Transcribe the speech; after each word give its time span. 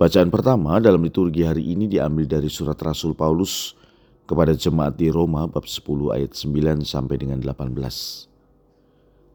Bacaan 0.00 0.32
pertama 0.32 0.80
dalam 0.80 1.04
liturgi 1.04 1.44
hari 1.44 1.76
ini 1.76 1.84
diambil 1.84 2.24
dari 2.24 2.48
surat 2.48 2.80
Rasul 2.80 3.12
Paulus 3.12 3.76
kepada 4.24 4.56
jemaat 4.56 4.96
di 4.96 5.12
Roma 5.12 5.44
bab 5.44 5.68
10 5.68 6.16
ayat 6.16 6.32
9 6.32 6.88
sampai 6.88 7.20
dengan 7.20 7.36
18. 7.44 7.76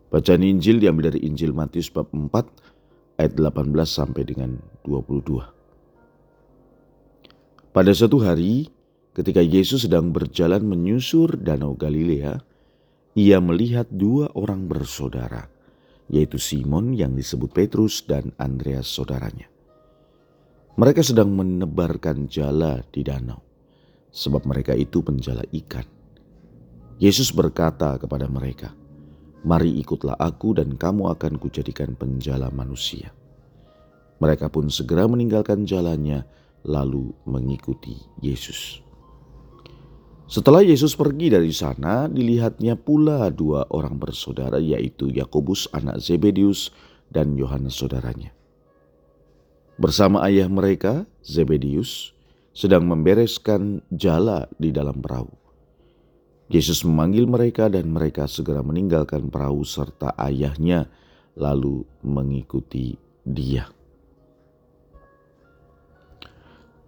Bacaan 0.10 0.42
Injil 0.42 0.82
diambil 0.82 1.14
dari 1.14 1.22
Injil 1.22 1.54
Matius 1.54 1.94
bab 1.94 2.10
4 2.10 3.22
ayat 3.22 3.38
18 3.38 3.62
sampai 3.86 4.26
dengan 4.26 4.58
22. 4.82 5.46
Pada 7.70 7.92
suatu 7.94 8.26
hari, 8.26 8.66
ketika 9.14 9.46
Yesus 9.46 9.86
sedang 9.86 10.10
berjalan 10.10 10.66
menyusur 10.66 11.38
Danau 11.38 11.78
Galilea, 11.78 12.42
ia 13.14 13.38
melihat 13.38 13.86
dua 13.94 14.34
orang 14.34 14.66
bersaudara, 14.66 15.46
yaitu 16.10 16.42
Simon 16.42 16.98
yang 16.98 17.14
disebut 17.14 17.54
Petrus 17.54 18.02
dan 18.02 18.34
Andreas 18.42 18.90
saudaranya. 18.90 19.54
Mereka 20.76 21.08
sedang 21.08 21.32
menebarkan 21.32 22.28
jala 22.28 22.84
di 22.92 23.00
danau, 23.00 23.40
sebab 24.12 24.44
mereka 24.44 24.76
itu 24.76 25.00
penjala 25.00 25.48
ikan. 25.64 25.88
Yesus 27.00 27.32
berkata 27.32 27.96
kepada 27.96 28.28
mereka, 28.28 28.76
"Mari 29.48 29.72
ikutlah 29.80 30.20
aku, 30.20 30.60
dan 30.60 30.76
kamu 30.76 31.16
akan 31.16 31.40
kujadikan 31.40 31.96
penjala 31.96 32.52
manusia." 32.52 33.16
Mereka 34.20 34.52
pun 34.52 34.68
segera 34.68 35.08
meninggalkan 35.08 35.64
jalannya, 35.64 36.28
lalu 36.68 37.08
mengikuti 37.24 37.96
Yesus. 38.20 38.84
Setelah 40.28 40.60
Yesus 40.60 40.92
pergi 41.00 41.32
dari 41.32 41.56
sana, 41.56 42.12
dilihatnya 42.12 42.76
pula 42.76 43.32
dua 43.32 43.64
orang 43.72 43.96
bersaudara, 43.96 44.60
yaitu 44.60 45.08
Yakobus, 45.08 45.72
anak 45.72 46.04
Zebedius, 46.04 46.76
dan 47.08 47.40
Yohanes, 47.40 47.80
saudaranya 47.80 48.36
bersama 49.76 50.24
ayah 50.28 50.48
mereka, 50.48 51.04
Zebedius, 51.24 52.16
sedang 52.56 52.88
membereskan 52.88 53.84
jala 53.92 54.48
di 54.56 54.72
dalam 54.72 55.04
perahu. 55.04 55.32
Yesus 56.48 56.86
memanggil 56.86 57.26
mereka 57.26 57.68
dan 57.68 57.90
mereka 57.90 58.30
segera 58.30 58.62
meninggalkan 58.62 59.34
perahu 59.34 59.66
serta 59.66 60.14
ayahnya 60.16 60.88
lalu 61.36 61.84
mengikuti 62.06 62.96
dia. 63.26 63.68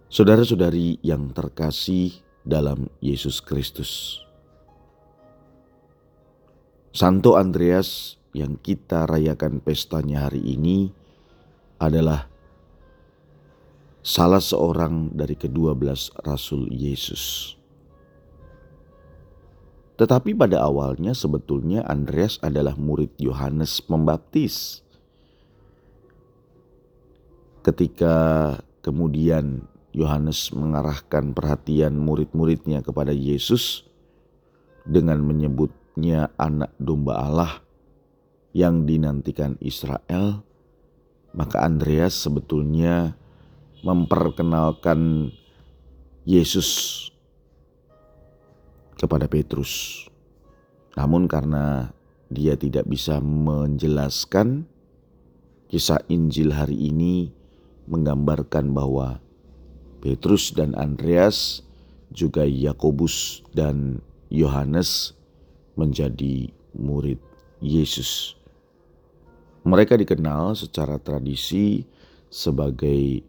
Saudara-saudari 0.08 1.02
yang 1.04 1.34
terkasih 1.36 2.16
dalam 2.46 2.88
Yesus 3.04 3.44
Kristus. 3.44 4.22
Santo 6.96 7.36
Andreas 7.36 8.16
yang 8.32 8.56
kita 8.56 9.04
rayakan 9.04 9.60
pestanya 9.60 10.30
hari 10.30 10.40
ini 10.40 10.88
adalah 11.76 12.27
salah 14.02 14.42
seorang 14.42 15.12
dari 15.12 15.34
kedua 15.34 15.74
belas 15.74 16.10
rasul 16.22 16.70
Yesus. 16.70 17.54
Tetapi 19.98 20.30
pada 20.38 20.62
awalnya 20.62 21.10
sebetulnya 21.10 21.82
Andreas 21.82 22.38
adalah 22.38 22.78
murid 22.78 23.18
Yohanes 23.18 23.82
Pembaptis. 23.82 24.86
Ketika 27.66 28.54
kemudian 28.78 29.66
Yohanes 29.90 30.54
mengarahkan 30.54 31.34
perhatian 31.34 31.98
murid-muridnya 31.98 32.86
kepada 32.86 33.10
Yesus 33.10 33.82
dengan 34.86 35.18
menyebutnya 35.18 36.30
anak 36.38 36.70
domba 36.78 37.18
Allah 37.18 37.52
yang 38.54 38.86
dinantikan 38.86 39.58
Israel, 39.58 40.46
maka 41.34 41.66
Andreas 41.66 42.14
sebetulnya 42.14 43.18
memperkenalkan 43.82 45.30
Yesus 46.28 47.08
kepada 48.98 49.30
Petrus. 49.30 50.04
Namun 50.98 51.30
karena 51.30 51.94
dia 52.28 52.58
tidak 52.58 52.90
bisa 52.90 53.22
menjelaskan 53.22 54.66
kisah 55.70 56.02
Injil 56.10 56.52
hari 56.52 56.90
ini 56.90 57.30
menggambarkan 57.88 58.74
bahwa 58.74 59.22
Petrus 60.02 60.52
dan 60.52 60.76
Andreas 60.76 61.64
juga 62.12 62.44
Yakobus 62.44 63.46
dan 63.54 64.02
Yohanes 64.28 65.16
menjadi 65.78 66.50
murid 66.76 67.20
Yesus. 67.62 68.34
Mereka 69.64 69.98
dikenal 70.00 70.56
secara 70.56 70.96
tradisi 71.00 71.84
sebagai 72.28 73.24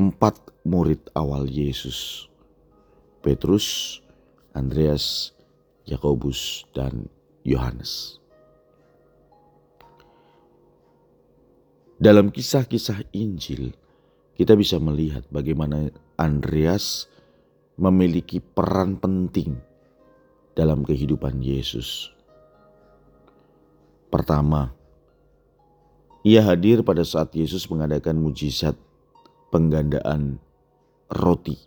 empat 0.00 0.40
murid 0.64 1.12
awal 1.12 1.44
Yesus. 1.44 2.24
Petrus, 3.20 4.00
Andreas, 4.56 5.36
Yakobus, 5.84 6.64
dan 6.72 7.04
Yohanes. 7.44 8.16
Dalam 12.00 12.32
kisah-kisah 12.32 13.12
Injil, 13.12 13.76
kita 14.40 14.56
bisa 14.56 14.80
melihat 14.80 15.28
bagaimana 15.28 15.92
Andreas 16.16 17.04
memiliki 17.76 18.40
peran 18.40 18.96
penting 18.96 19.60
dalam 20.56 20.80
kehidupan 20.80 21.44
Yesus. 21.44 22.08
Pertama, 24.08 24.72
ia 26.24 26.40
hadir 26.40 26.80
pada 26.80 27.04
saat 27.04 27.36
Yesus 27.36 27.68
mengadakan 27.68 28.16
mujizat 28.16 28.80
penggandaan 29.50 30.38
roti 31.10 31.58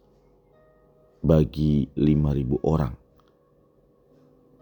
bagi 1.23 1.87
5.000 1.95 2.63
orang. 2.63 2.93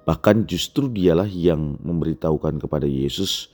Bahkan 0.05 0.49
justru 0.49 0.89
dialah 0.89 1.29
yang 1.29 1.77
memberitahukan 1.81 2.57
kepada 2.61 2.89
Yesus 2.89 3.53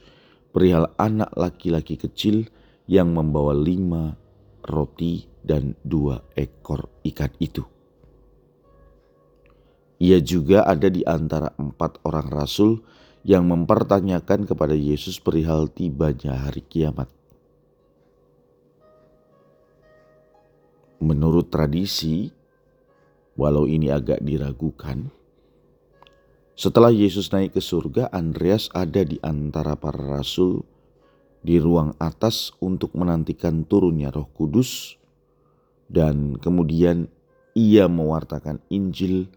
perihal 0.56 0.89
anak 0.95 1.31
laki-laki 1.35 2.00
kecil 2.00 2.47
yang 2.88 3.11
membawa 3.11 3.51
lima 3.51 4.16
roti 4.63 5.27
dan 5.44 5.75
dua 5.83 6.23
ekor 6.35 6.88
ikan 7.03 7.31
itu. 7.39 7.63
Ia 9.97 10.22
juga 10.22 10.63
ada 10.63 10.88
di 10.88 11.01
antara 11.03 11.51
empat 11.57 12.06
orang 12.06 12.29
rasul 12.29 12.85
yang 13.27 13.50
mempertanyakan 13.50 14.45
kepada 14.47 14.77
Yesus 14.77 15.19
perihal 15.19 15.67
tibanya 15.67 16.38
hari 16.47 16.63
kiamat. 16.63 17.16
Menurut 20.97 21.53
tradisi, 21.53 22.34
walau 23.38 23.69
ini 23.69 23.94
agak 23.94 24.22
diragukan, 24.22 25.13
setelah 26.58 26.90
Yesus 26.90 27.30
naik 27.30 27.53
ke 27.53 27.62
surga, 27.62 28.09
Andreas 28.09 28.74
ada 28.74 29.06
di 29.06 29.22
antara 29.22 29.78
para 29.78 30.18
rasul 30.18 30.66
di 31.46 31.62
ruang 31.62 31.94
atas 32.02 32.50
untuk 32.57 32.98
menantikan 32.98 33.62
turunnya 33.62 34.10
Roh 34.10 34.25
Kudus, 34.33 34.98
dan 35.86 36.33
kemudian 36.42 37.13
ia 37.54 37.86
mewartakan 37.86 38.57
Injil 38.74 39.30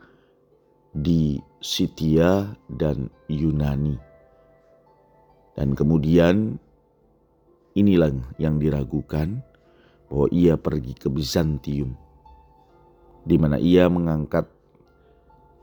di 0.96 1.36
Sitia 1.60 2.56
dan 2.72 3.12
Yunani. 3.28 4.00
Dan 5.60 5.76
kemudian 5.76 6.56
inilah 7.76 8.16
yang 8.40 8.56
diragukan 8.56 9.44
bahwa 10.10 10.26
ia 10.34 10.58
pergi 10.58 10.92
ke 10.98 11.06
Bizantium, 11.06 11.94
di 13.22 13.36
mana 13.38 13.56
ia 13.56 13.86
mengangkat 13.86 14.44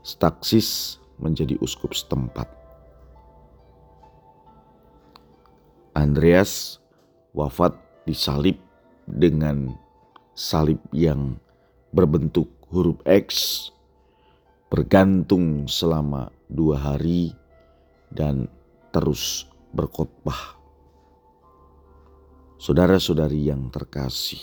Staksis 0.00 0.96
menjadi 1.20 1.60
uskup 1.60 1.92
setempat. 1.92 2.48
Andreas 5.92 6.80
wafat 7.36 7.76
disalib 8.08 8.56
dengan 9.04 9.76
salib 10.32 10.80
yang 10.96 11.36
berbentuk 11.92 12.48
huruf 12.70 12.96
X, 13.04 13.68
bergantung 14.70 15.68
selama 15.68 16.32
dua 16.48 16.78
hari 16.78 17.34
dan 18.14 18.48
terus 18.94 19.44
berkhotbah. 19.76 20.57
Saudara-saudari 22.58 23.54
yang 23.54 23.70
terkasih, 23.70 24.42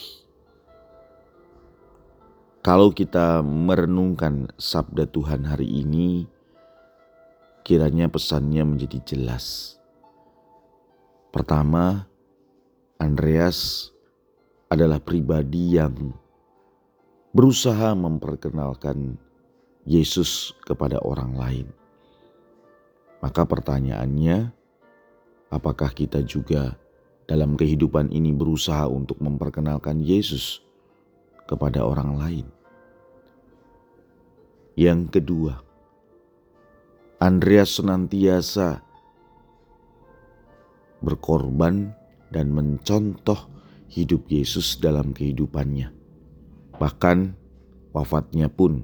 kalau 2.64 2.96
kita 2.96 3.44
merenungkan 3.44 4.56
sabda 4.56 5.04
Tuhan 5.12 5.44
hari 5.44 5.68
ini, 5.84 6.24
kiranya 7.68 8.08
pesannya 8.08 8.64
menjadi 8.64 9.04
jelas. 9.04 9.76
Pertama, 11.36 12.08
Andreas 13.04 13.92
adalah 14.72 15.04
pribadi 15.04 15.76
yang 15.76 16.16
berusaha 17.36 17.92
memperkenalkan 18.00 19.20
Yesus 19.84 20.56
kepada 20.64 21.04
orang 21.04 21.36
lain. 21.36 21.68
Maka 23.20 23.44
pertanyaannya, 23.44 24.56
apakah 25.52 25.92
kita 25.92 26.24
juga 26.24 26.80
dalam 27.26 27.58
kehidupan 27.58 28.14
ini 28.14 28.30
berusaha 28.34 28.86
untuk 28.86 29.18
memperkenalkan 29.22 30.02
Yesus 30.02 30.62
kepada 31.50 31.82
orang 31.86 32.12
lain. 32.18 32.48
Yang 34.78 35.02
kedua, 35.20 35.54
Andreas 37.18 37.82
senantiasa 37.82 38.84
berkorban 41.02 41.96
dan 42.30 42.52
mencontoh 42.54 43.50
hidup 43.90 44.28
Yesus 44.28 44.78
dalam 44.78 45.16
kehidupannya. 45.16 45.90
Bahkan 46.76 47.18
wafatnya 47.96 48.52
pun 48.52 48.84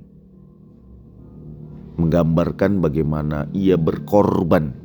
menggambarkan 2.00 2.80
bagaimana 2.80 3.52
ia 3.52 3.76
berkorban 3.76 4.81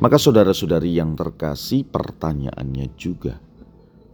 maka 0.00 0.16
saudara-saudari 0.16 0.96
yang 0.96 1.12
terkasih 1.12 1.84
pertanyaannya 1.84 2.96
juga, 2.96 3.36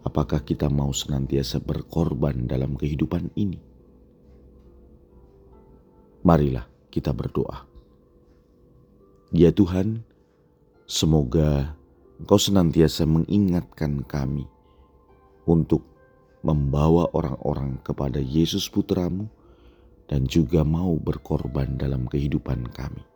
apakah 0.03 0.43
kita 0.43 0.67
mau 0.67 0.91
senantiasa 0.91 1.63
berkorban 1.63 2.51
dalam 2.51 2.75
kehidupan 2.75 3.31
ini? 3.39 3.63
Marilah 6.27 6.67
kita 6.91 7.15
berdoa. 7.15 7.63
Ya 9.31 9.55
Tuhan, 9.55 10.03
semoga 10.91 11.79
Engkau 12.17 12.41
senantiasa 12.41 13.05
mengingatkan 13.05 14.01
kami 14.09 14.49
untuk 15.45 15.85
membawa 16.41 17.07
orang-orang 17.13 17.77
kepada 17.85 18.19
Yesus 18.19 18.73
Putramu 18.73 19.29
dan 20.09 20.25
juga 20.25 20.65
mau 20.65 20.97
berkorban 20.97 21.77
dalam 21.77 22.09
kehidupan 22.09 22.73
kami. 22.73 23.16